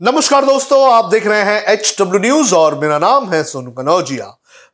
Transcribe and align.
नमस्कार 0.00 0.44
दोस्तों, 0.44 0.78
आप 0.92 1.04
देख 1.04 1.26
रहे 1.26 1.40
हैं 1.42 1.62
एच 1.68 1.94
डब्ल्यू 1.98 2.20
न्यूज़ 2.20 2.54
और 2.54 2.78
मेरा 2.80 2.98
नाम 2.98 3.28
है 3.30 3.42
सोनू 3.44 3.70
कनौजिया 3.70 4.26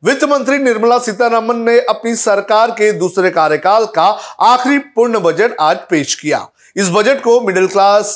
वित्त 0.03 0.23
मंत्री 0.23 0.57
निर्मला 0.57 0.97
सीतारमन 0.99 1.57
ने 1.59 1.77
अपनी 1.85 2.15
सरकार 2.15 2.71
के 2.71 2.91
दूसरे 2.91 3.29
कार्यकाल 3.29 3.85
का 3.95 4.05
आखिरी 4.43 4.77
पूर्ण 4.95 5.19
बजट 5.19 5.55
आज 5.61 5.77
पेश 5.89 6.13
किया। 6.15 6.39
इस 6.77 6.89
बजट 6.89 7.21
को 7.21 7.39
मिडिल 7.41 7.67
क्लास 7.67 8.15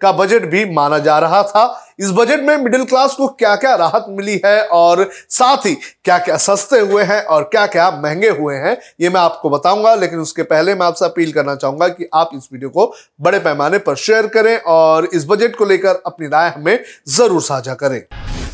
का 0.00 0.10
बजट 0.12 0.44
भी 0.46 0.64
माना 0.70 0.98
जा 0.98 1.18
रहा 1.18 1.42
था। 1.42 1.64
इस 2.00 2.10
बजट 2.10 2.40
में 2.40 2.56
मिडिल 2.56 2.84
क्लास 2.84 3.14
को 3.14 3.26
क्या 3.28 3.54
क्या 3.56 3.74
राहत 3.76 4.06
मिली 4.08 4.40
है 4.44 4.62
और 4.68 5.02
साथ 5.30 5.66
ही 5.66 5.74
क्या 6.04 6.18
क्या 6.18 6.36
सस्ते 6.38 6.78
हुए 6.80 7.02
हैं 7.02 7.22
और 7.24 7.42
क्या 7.44 7.66
क्या 7.66 7.90
महँगे 7.94 8.28
हुए 8.30 8.54
हैं, 8.56 8.76
ये 9.00 9.08
मैं 9.08 9.20
आपको 9.20 9.50
बताऊँगा। 9.50 9.94
लेकिन 9.94 10.18
उसके 10.18 10.42
पहले 10.44 10.74
मैं 10.74 10.86
आपसे 10.86 11.04
अपील 11.04 11.32
करना 11.32 11.54
चाहूँगा 11.54 11.88
कि 11.88 12.08
आप 12.14 12.30
इस 12.34 12.48
वीडियो 12.52 12.70
को 12.70 12.92
बड़े 13.20 13.38
पैमाने 13.38 13.78
पर 13.78 13.96
शेयर 13.96 14.26
करें 14.28 14.56
और 14.58 15.08
इस 15.14 15.26
बजट 15.28 15.56
को 15.56 15.64
लेकर 15.64 16.02
अपनी 16.06 16.28
राय 16.28 16.50
हमें 16.50 16.78
ज़रूर 17.08 17.42
साझा 17.42 17.74
करें। 17.74 18.00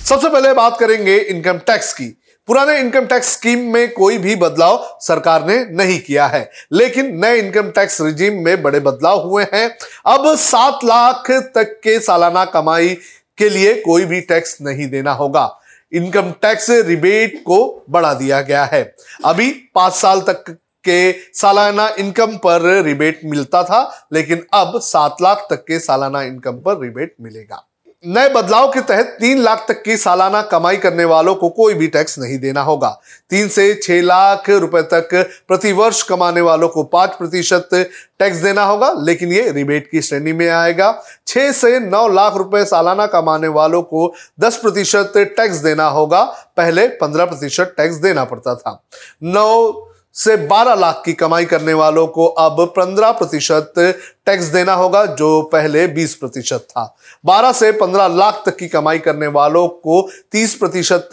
सबसे 0.04 0.28
पहले 0.28 0.52
बात 0.54 0.78
करेंगे 0.80 1.18
इनकम 1.18 1.58
टैक्स 1.66 1.92
की। 1.92 2.14
पुराने 2.48 2.78
इनकम 2.80 3.06
टैक्स 3.06 3.32
स्कीम 3.32 3.72
में 3.72 3.92
कोई 3.92 4.18
भी 4.18 4.36
बदलाव 4.36 4.98
सरकार 5.00 5.46
ने 5.46 5.64
नहीं 5.64 6.00
किया 6.00 6.26
है। 6.26 6.50
लेकिन 6.72 7.18
नए 7.18 7.38
इनकम 7.38 7.70
टैक्स 7.70 8.00
रिजीम 8.00 8.34
में 8.34 8.62
बड़े 8.62 8.80
बदलाव 8.80 9.28
हुए 9.28 9.46
हैं। 9.54 9.78
अब 10.06 10.36
सात 10.36 10.78
लाख 10.84 11.30
तक 11.30 11.80
के 11.84 12.00
सालाना 12.00 12.44
कमाई 12.44 12.88
के 13.38 13.48
लिए 13.48 13.74
कोई 13.74 14.04
भी 14.04 14.20
टैक्स 14.20 14.58
नहीं 14.62 14.88
देना 14.90 15.12
होगा। 15.12 15.60
इनकम 15.92 16.30
टैक्स 16.30 16.70
रिबेट 16.70 17.40
को 17.40 17.84
बढ़ा 17.90 18.14
दिया 18.14 18.40
गया 18.40 18.64
है। 18.64 18.96
अभी 19.24 19.50
पाँच 19.50 19.92
साल 19.92 20.20
तक 20.20 20.44
के 20.84 21.12
सालाना 21.12 21.94
इनकम 21.98 22.36
पर 22.36 22.82
रिबेट 22.82 23.20
मिलता 23.24 23.64
था, 23.64 24.08
लेकिन 24.12 24.46
अब 24.54 24.80
सात 24.80 25.16
लाख 25.22 25.46
तक 25.50 25.56
के 25.56 25.78
सालाना 25.78 26.22
इनकम 26.22 26.52
पर 26.52 26.80
रिबेट 26.80 27.14
मिलेगा। 27.20 27.67
नए 28.04 28.28
बदलाव 28.28 28.68
के 28.72 28.80
तहत 28.80 29.06
तीन 29.20 29.38
लाख 29.38 29.64
तक 29.68 29.82
की 29.82 29.96
सालाना 29.96 30.42
कमाई 30.42 30.76
करने 30.76 31.04
वालों 31.04 31.34
को 31.34 31.48
कोई 31.48 31.74
भी 31.74 31.86
टैक्स 31.86 32.18
नहीं 32.18 32.38
देना 32.38 32.60
होगा। 32.62 32.88
तीन 33.30 33.48
से 33.48 33.74
छह 33.74 34.00
लाख 34.02 34.50
रुपए 34.50 34.82
तक 34.82 35.08
प्रति 35.48 35.72
वर्ष 35.72 36.02
कमाने 36.02 36.40
वालों 36.40 36.68
को 36.68 36.82
पाँच 36.82 37.14
प्रतिशत 37.14 37.68
टैक्स 37.72 38.36
देना 38.36 38.64
होगा, 38.64 38.92
लेकिन 38.98 39.32
ये 39.32 39.50
रिबेट 39.50 39.90
की 39.90 40.02
श्रेणी 40.02 40.32
में 40.32 40.48
आएगा। 40.48 40.92
छह 41.26 41.50
से 41.52 41.78
नौ 41.80 42.06
लाख 42.08 42.36
रुपए 42.36 42.64
सालाना 42.64 43.06
कमाने 43.08 43.48
वालों 43.48 43.82
को 43.82 44.12
दस 44.40 44.56
प्रतिशत 44.56 45.12
टैक्स 45.16 45.56
देना 45.56 45.88
होगा। 45.88 46.22
पहले 46.56 46.86
पंद्रह 46.96 47.24
प्रतिशत 47.24 47.74
टैक्स 47.76 47.96
देना 47.96 48.24
पड़ता 48.24 48.54
था। 48.54 48.80
नौ 49.24 49.70
से 50.18 50.36
12 50.46 50.74
लाख 50.74 51.02
की 51.04 51.12
कमाई 51.14 51.44
करने 51.44 51.72
वालों 51.74 52.06
को 52.08 52.26
अब 52.26 52.60
15 52.76 53.10
प्रतिशत 53.12 53.72
टैक्स 54.26 54.44
देना 54.46 54.72
होगा, 54.74 55.04
जो 55.06 55.42
पहले 55.42 55.86
20 55.88 56.14
प्रतिशत 56.14 56.66
था। 56.70 56.94
12 57.24 57.52
से 57.52 57.70
15 57.74 58.06
लाख 58.08 58.42
तक 58.46 58.56
की 58.56 58.68
कमाई 58.68 58.98
करने 58.98 59.26
वालों 59.28 59.68
को 59.68 60.00
30 60.32 60.54
प्रतिशत 60.54 61.08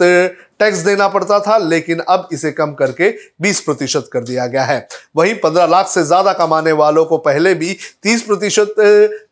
टैक्स 0.60 0.78
देना 0.78 1.08
पड़ता 1.08 1.38
था, 1.40 1.56
लेकिन 1.58 2.00
अब 2.00 2.28
इसे 2.32 2.52
कम 2.52 2.72
करके 2.74 3.10
20 3.40 3.60
प्रतिशत 3.60 4.08
कर 4.12 4.20
दिया 4.22 4.46
गया 4.46 4.64
है। 4.64 4.86
वहीं 5.16 5.34
15 5.40 5.66
लाख 5.66 5.88
से 5.88 6.02
ज़्यादा 6.04 6.32
कमाने 6.34 6.72
वालों 6.74 7.04
को 7.04 7.18
पहले 7.20 7.54
भी 7.54 7.76
30 8.02 8.22
प्रतिशत 8.22 8.74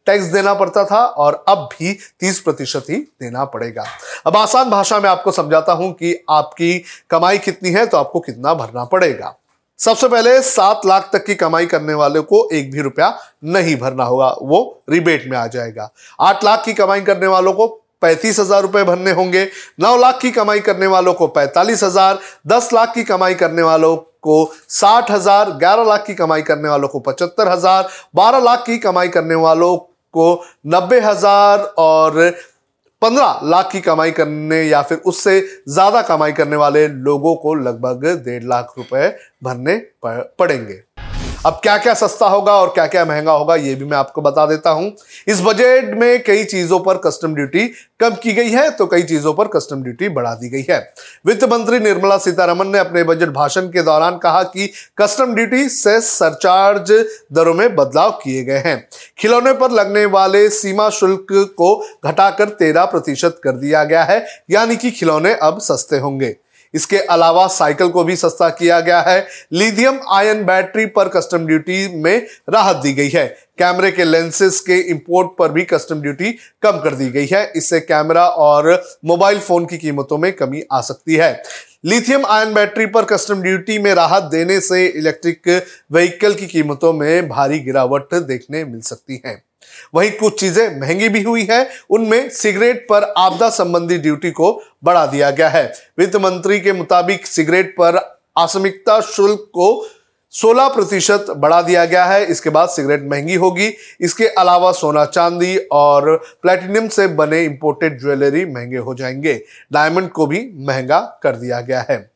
टैक्स 0.06 0.24
देना 0.26 0.54
पड़ता 0.54 0.84
था, 0.84 1.04
और 1.04 1.44
अब 1.48 1.68
भी 1.72 1.98
30 2.20 2.40
प्रतिशत 2.40 2.86
ही 2.90 2.96
देना 2.96 3.44
पड़ेगा। 3.46 3.84
अब 4.26 4.36
आसान 4.36 4.70
भाषा 4.70 4.98
में 5.00 5.08
आपको 5.10 5.32
समझाता 5.32 5.72
हूँ 5.72 5.92
कि 5.92 6.18
आपकी 6.30 6.78
कमाई 7.10 7.38
कितनी 7.40 7.70
है 7.70 7.86
तो 7.86 7.96
आपको 7.96 8.20
कितना 8.20 8.54
भरना 8.54 8.84
पड़ेगा। 8.86 9.36
सबसे 9.80 10.08
पहले 10.08 10.40
सात 10.42 10.86
लाख 10.86 11.08
तक 11.12 11.24
की 11.26 11.34
कमाई 11.34 11.66
करने 11.66 11.94
वाले 11.94 12.20
को 12.22 12.48
एक 12.52 12.70
भी 12.72 12.80
रुपया 12.80 13.08
नहीं 13.44 13.76
भरना 13.76 14.04
होगा, 14.04 14.28
वो 14.42 14.82
रिबेट 14.90 15.26
में 15.30 15.36
आ 15.38 15.46
जाएगा। 15.46 15.90
आठ 16.20 16.44
लाख 16.44 16.64
की 16.64 16.72
कमाई 16.74 17.00
करने 17.02 17.26
वालों 17.26 17.52
को 17.52 17.66
पैंतीस 18.02 18.38
हज़ार 18.40 18.62
रुपए 18.62 18.82
भरने 18.84 19.10
होंगे, 19.10 19.44
नौ 19.80 19.96
लाख 19.96 20.20
की 20.20 20.30
कमाई 20.30 20.60
करने 20.60 20.86
वालों 20.86 21.14
को 21.14 21.26
पैंतालीस 21.28 21.82
हज़ार, 21.82 22.18
दस 22.46 22.72
लाख 22.72 22.94
की 22.94 23.04
कमाई 23.04 23.34
करने 23.34 23.62
वालों 23.62 23.96
को 23.96 24.52
साठ 24.70 25.10
हज़ार, 25.10 25.50
ग्यारह 25.52 25.84
लाख 25.84 26.04
की 26.06 26.14
कमाई 26.14 26.42
करने 26.42 26.68
वालों 26.68 26.88
को 26.88 26.98
पचहत्तर 27.00 27.48
हज़ार, 27.48 27.88
बारह 28.14 28.38
लाख 28.40 28.64
की 28.66 28.78
कमाई 28.78 29.08
करने 29.08 29.34
वालों 29.36 29.76
को 30.14 30.44
नब्बे 30.66 31.00
हज़ार 31.00 31.60
और 31.78 32.34
पंद्रह 33.04 33.40
लाख 33.44 33.68
की 33.72 33.80
कमाई 33.80 34.10
करने 34.12 34.62
या 34.62 34.80
फिर 34.82 34.98
उससे 35.06 35.40
ज़्यादा 35.68 36.00
कमाई 36.04 36.32
करने 36.32 36.56
वाले 36.56 36.86
लोगों 36.88 37.34
को 37.36 37.54
लगभग 37.56 38.04
डेढ़ 38.24 38.44
लाख 38.44 38.72
रुपए 38.78 39.08
भरने 39.44 39.76
पड़ेंगे। 40.04 40.80
अब 41.44 41.58
क्या 41.62 41.76
क्या 41.78 41.92
सस्ता 41.94 42.26
होगा 42.26 42.52
और 42.52 42.68
क्या 42.68 42.86
क्या 42.86 43.04
महँगा 43.04 43.32
होगा, 43.32 43.54
ये 43.56 43.74
भी 43.74 43.84
मैं 43.84 43.96
आपको 43.96 44.22
बता 44.22 44.44
देता 44.46 44.70
हूँ। 44.70 44.92
इस 45.28 45.40
बजट 45.40 45.90
में 45.94 46.22
कई 46.24 46.44
चीज़ों 46.44 46.78
पर 46.80 46.96
कस्टम 46.98 47.34
ड्यूटी 47.34 47.66
कम 48.00 48.14
की 48.14 48.32
गई 48.32 48.50
है 48.50 48.68
तो 48.70 48.86
कई 48.86 49.02
चीज़ों 49.02 49.32
पर 49.34 49.48
कस्टम 49.48 49.82
ड्यूटी 49.82 50.08
बढ़ा 50.10 50.32
दी 50.34 50.48
गई 50.48 50.64
है। 50.70 50.78
वित्त 51.26 51.44
मंत्री 51.44 51.78
निर्मला 51.78 52.16
सीतारमन 52.18 52.68
ने 52.68 52.78
अपने 52.78 53.02
बजट 53.04 53.28
भाषण 53.30 53.66
के 53.68 53.82
दौरान 53.82 54.16
कहा 54.18 54.42
कि 54.44 54.70
कस्टम 54.98 55.34
ड्यूटी 55.34 55.68
से 55.68 56.00
सरचार्ज 56.00 56.92
दरों 57.32 57.54
में 57.54 57.74
बदलाव 57.76 58.10
किए 58.22 58.44
गए 58.44 58.62
हैं। 58.66 58.76
खिलौने 59.18 59.52
पर 59.52 59.70
लगने 59.70 60.04
वाले 60.06 60.48
सीमा 60.50 60.88
शुल्क 60.90 61.26
को 61.58 61.76
घटाकर 62.04 62.48
तेरह 62.50 62.84
प्रतिशत 62.86 63.40
कर 63.44 63.52
दिया 63.52 63.84
गया 63.84 64.04
है, 64.04 64.24
यानी 64.50 64.76
कि 64.76 64.90
खिलौने 64.90 65.34
अब 65.34 65.60
सस्ते 65.60 65.98
होंगे। 65.98 66.36
इसके 66.74 66.98
अलावा 66.98 67.46
साइकिल 67.46 67.88
को 67.88 68.04
भी 68.04 68.16
सस्ता 68.16 68.48
किया 68.50 68.80
गया 68.80 69.00
है। 69.00 69.26
लिथियम 69.52 69.98
आयन 70.12 70.44
बैटरी 70.44 70.86
पर 70.86 71.08
कस्टम 71.08 71.46
ड्यूटी 71.46 71.88
में 72.02 72.26
राहत 72.50 72.76
दी 72.76 72.92
गई 72.92 73.08
है। 73.08 73.26
कैमरे 73.58 73.90
के 73.90 74.04
लेंसेज 74.04 74.58
के 74.60 74.78
इंपोर्ट 74.90 75.36
पर 75.38 75.52
भी 75.52 75.64
कस्टम 75.64 76.00
ड्यूटी 76.00 76.32
कम 76.62 76.80
कर 76.80 76.94
दी 76.94 77.08
गई 77.10 77.26
है। 77.26 77.52
इससे 77.56 77.80
कैमरा 77.80 78.26
और 78.26 78.72
मोबाइल 79.04 79.38
फ़ोन 79.38 79.66
की 79.66 79.78
कीमतों 79.78 80.18
में 80.18 80.32
कमी 80.32 80.62
आ 80.72 80.80
सकती 80.80 81.14
है। 81.14 81.42
लिथियम 81.84 82.26
आयन 82.26 82.54
बैटरी 82.54 82.86
पर 82.86 83.04
कस्टम 83.04 83.42
ड्यूटी 83.42 83.78
में 83.78 83.94
राहत 83.94 84.22
देने 84.22 84.60
से 84.60 84.86
इलेक्ट्रिक 84.86 85.48
व्हीकल 85.92 86.34
की 86.34 86.46
कीमतों 86.46 86.92
में 86.92 87.28
भारी 87.28 87.58
गिरावट 87.58 88.14
देखने 88.14 88.64
मिल 88.64 88.80
सकती 88.80 89.22
है। 89.26 89.42
वहीं 89.94 90.10
कुछ 90.10 90.40
चीज़ें 90.40 90.80
महँगी 90.80 91.08
भी 91.08 91.22
हुई 91.22 91.46
है, 91.50 91.68
उनमें 91.90 92.28
सिगरेट 92.30 92.86
पर 92.90 93.14
आपदा 93.16 93.50
संबंधी 93.50 93.98
ड्यूटी 93.98 94.30
को 94.30 94.62
बढ़ा 94.84 95.06
दिया 95.06 95.30
गया 95.30 95.48
है। 95.48 95.72
वित्त 95.98 96.16
मंत्री 96.16 96.60
के 96.60 96.72
मुताबिक 96.72 97.26
सिगरेट 97.26 97.74
पर 97.80 98.20
आसमिकता 98.38 99.00
शुल्क 99.00 99.40
को 99.40 99.86
16 100.32 100.68
प्रतिशत 100.68 101.26
बढ़ा 101.30 101.62
दिया 101.62 101.84
गया 101.84 102.04
है। 102.04 102.24
इसके 102.26 102.50
बाद 102.50 102.68
सिगरेट 102.68 103.02
महँगी 103.04 103.34
होगी। 103.34 103.74
इसके 104.00 104.26
अलावा 104.26 104.72
सोना 104.72 105.04
चांदी 105.04 105.56
और 105.56 106.16
प्लेटिनियम 106.42 106.88
से 106.88 107.06
बने 107.06 107.44
इंपोर्टेड 107.44 108.00
ज्वेलरी 108.00 108.44
महँगे 108.44 108.76
हो 108.76 108.94
जाएँगे। 108.94 109.44
डायमंड 109.72 110.10
को 110.10 110.26
भी 110.26 110.50
महँगा 110.54 111.20
कर 111.22 111.36
दिया 111.36 111.60
गया 111.60 111.86
है। 111.90 112.13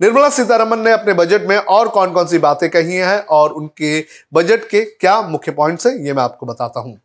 निर्मला 0.00 0.28
सीतारमन 0.30 0.78
ने 0.78 0.92
अपने 0.92 1.12
बजट 1.14 1.42
में 1.42 1.56
और 1.56 1.88
कौन 1.88 2.12
कौन 2.12 2.26
सी 2.26 2.38
बातें 2.38 2.68
कही 2.70 2.94
हैं 2.94 3.18
और 3.18 3.52
उनके 3.52 4.04
बजट 4.34 4.64
के 4.68 4.80
क्या 4.84 5.20
मुख्य 5.22 5.52
पॉइंट्स 5.52 5.86
हैं, 5.86 5.94
ये 5.94 6.12
मैं 6.12 6.22
आपको 6.22 6.46
बताता 6.46 6.80
हूँ। 6.80 6.98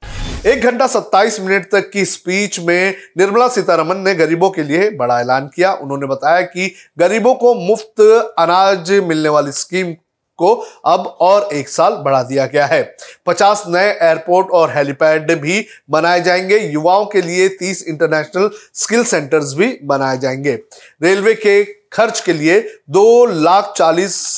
एक 0.46 0.64
घंटा 0.64 0.88
27 0.88 1.40
मिनट 1.40 1.70
तक 1.72 1.90
की 1.92 2.06
स्पीच 2.06 2.60
में 2.60 2.96
निर्मला 3.18 3.48
सीतारमन 3.48 3.98
ने 3.98 4.16
गरीबों 4.16 4.50
के 4.50 4.64
लिए 4.64 4.90
बड़ा 4.90 5.20
ऐलान 5.22 5.50
किया। 5.56 5.74
उन्होंने 5.74 6.08
बताया 6.08 6.42
कि 6.42 6.72
गरीबों 7.00 7.36
को 7.36 7.54
मुफ़्त 7.56 8.02
अनाज 8.40 8.92
मिलने 9.04 9.30
वाली 9.30 9.52
स्कीम 9.52 9.94
को 10.40 10.54
अब 10.86 11.18
और 11.22 11.50
एक 11.54 11.70
साल 11.70 11.94
बढ़ा 11.96 12.24
दिया 12.24 12.46
गया 12.46 12.66
है। 12.66 12.96
50 13.28 13.64
नए 13.68 13.92
एयरपोर्ट 13.92 14.48
और 14.50 14.76
हेलीपैड 14.76 15.32
भी 15.32 15.66
बनाए 15.90 16.22
जाएँगे। 16.22 16.58
युवाओं 16.60 17.06
के 17.06 17.22
लिए 17.22 17.48
30 17.50 17.84
इंटरनेशनल 17.88 18.50
स्किल 18.74 19.04
सेंटर्स 19.04 19.54
भी 19.54 19.78
बनाए 19.84 20.18
जाएँगे। 20.18 20.60
रेलवे 21.04 21.34
के 21.34 21.64
खर्च 21.96 22.20
के 22.20 22.34
लिए 22.34 22.60
दो 22.92 23.26
लाख 23.26 23.74
चालीस 23.78 24.38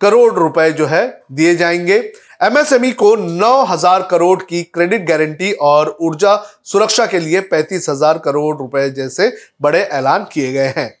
करोड़ 0.00 0.32
रुपए 0.34 0.70
जो 0.72 0.86
है 0.86 1.06
दिए 1.32 1.54
जाएँगे। 1.56 1.96
एमएसएमई 2.42 2.90
को 2.92 3.14
नौ 3.16 3.64
हज़ार 3.64 4.02
करोड़ 4.02 4.42
की 4.42 4.62
क्रेडिट 4.64 5.06
गारंटी 5.08 5.52
और 5.62 5.96
ऊर्जा 6.00 6.34
सुरक्षा 6.64 7.06
के 7.06 7.18
लिए 7.18 7.40
पैंतीस 7.50 7.88
हज़ार 7.90 8.18
करोड़ 8.18 8.56
रुपए 8.58 8.88
जैसे 8.90 9.32
बड़े 9.62 9.80
ऐलान 9.80 10.26
किए 10.32 10.52
गए 10.52 10.72
हैं। 10.76 10.94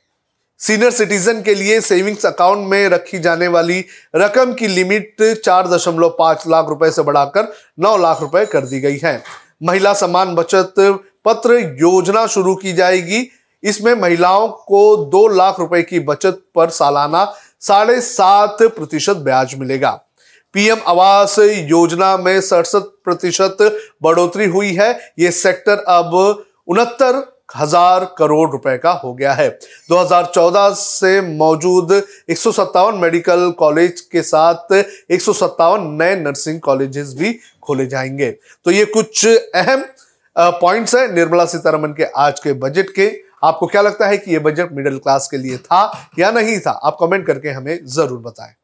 सीनियर 0.60 0.90
सिटीजन 0.90 1.42
के 1.42 1.54
लिए 1.54 1.80
सेविंग्स 1.80 2.26
अकाउंट 2.26 2.68
में 2.68 2.88
रखी 2.88 3.18
जाने 3.18 3.48
वाली 3.48 3.84
रकम 4.16 4.52
की 4.52 4.66
लिमिट 4.68 5.22
चार 5.34 5.68
दशमलव 5.68 6.14
पाँच 6.18 6.44
लाख 6.48 6.68
रुपए 6.68 6.90
से 6.90 7.02
बढ़ाकर 7.02 7.52
नौ 7.80 7.96
लाख 7.96 8.20
रुपए 8.20 8.44
कर 8.46 8.66
दी 8.66 8.80
गई 8.80 8.98
है। 8.98 9.22
महिला 9.62 9.92
सम्मान 9.94 10.34
बचत 10.34 10.74
पत्र 11.24 11.58
योजना 11.80 12.26
शुरू 12.26 12.54
की 12.54 12.72
जाएगी। 12.72 13.28
इसमें 13.62 13.94
महिलाओं 13.94 14.48
को 14.48 14.96
दो 15.06 15.26
लाख 15.28 15.58
रुपए 15.60 15.82
की 15.82 16.00
बचत 16.02 16.40
पर 16.54 16.70
सालाना 16.70 17.24
साढ़े 17.60 18.00
सात 18.00 18.62
प्रतिशत 18.62 19.16
ब्याज 19.18 19.54
मिलेगा। 19.54 19.90
पीएम 20.54 20.80
आवास 20.86 21.38
योजना 21.38 22.16
में 22.16 22.40
सड़सठ 22.40 22.90
प्रतिशत 23.04 23.58
बढ़ोतरी 24.02 24.46
हुई 24.46 24.72
है। 24.72 24.90
ये 25.18 25.30
सेक्टर 25.32 25.84
अब 25.88 26.14
उनहत्तर 26.68 27.22
हज़ार 27.56 28.04
करोड़ 28.18 28.50
रुपए 28.50 28.76
का 28.78 28.90
हो 28.94 29.12
गया 29.14 29.32
है। 29.32 29.48
2014 29.90 30.68
से 30.74 31.20
मौजूद 31.20 31.92
एक 32.30 32.38
सौ 32.38 32.52
सत्तावन 32.52 32.98
मेडिकल 32.98 33.50
कॉलेज 33.58 34.00
के 34.02 34.22
साथ 34.22 34.72
एक 34.72 35.22
सौ 35.22 35.32
सत्तावन 35.32 35.86
नए 36.02 36.14
नर्सिंग 36.16 36.60
कॉलेजेस 36.60 37.14
भी 37.14 37.32
खोले 37.62 37.86
जाएँगे। 37.86 38.30
तो 38.64 38.70
ये 38.70 38.84
कुछ 38.84 39.26
अहम 39.26 39.84
पॉइंट्स 40.36 40.94
है। 40.94 41.12
निर्मला 41.14 41.44
सीतारमन 41.44 41.92
के 41.92 42.04
आज 42.04 42.40
के 42.40 42.52
बजट 42.54 42.90
के 42.90 43.06
आपको 43.44 43.66
क्या 43.66 43.80
लगता 43.82 44.06
है 44.08 44.16
कि 44.18 44.30
ये 44.30 44.38
बजट 44.38 44.72
मिडिल 44.72 44.98
क्लास 44.98 45.28
के 45.30 45.36
लिए 45.36 45.56
था 45.58 46.10
या 46.18 46.30
नहीं 46.30 46.58
था? 46.60 46.70
आप 46.70 46.96
कमेंट 47.00 47.26
करके 47.26 47.50
हमें 47.50 47.78
ज़रूर 47.86 48.18
बताएँ। 48.20 48.54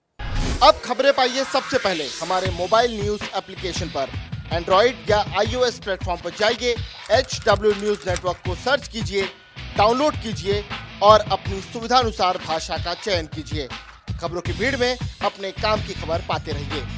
अब 0.63 0.81
खबरें 0.85 1.13
पाइए 1.13 1.45
सबसे 1.45 1.79
पहले 1.79 2.05
हमारे 2.21 2.51
मोबाइल 2.51 3.01
न्यूज़ 3.01 3.23
एप्लीकेशन 3.39 3.89
पर। 3.89 4.09
एंड्रॉइड 4.53 5.11
या 5.11 5.19
आईओएस 5.39 5.79
प्लेटफॉर्म 5.85 6.21
पर 6.25 6.31
जाइए 6.39 6.75
एच 7.11 7.41
डब्ल्यू 7.47 7.73
न्यूज़ 7.73 8.09
नेटवर्क 8.09 8.37
को 8.47 8.55
सर्च 8.57 8.89
कीजिए, 8.89 9.23
डाउनलोड 9.79 10.15
कीजिए 10.23 10.65
और 11.03 11.25
अपनी 11.33 11.61
सुविधानुसार 11.63 12.39
भाषा 12.47 12.77
का 12.77 12.95
चयन 12.95 13.27
कीजिए। 13.35 13.69
खबरों 14.21 14.41
की 14.41 14.53
भीड़ 14.53 14.77
में 14.77 14.97
अपने 15.25 15.51
काम 15.53 15.81
की 15.81 15.95
खबर 15.95 16.23
पाते 16.29 16.53
रहिए। 16.53 16.98